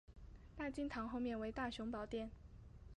[0.57, 2.31] 大经堂后面为大雄宝殿。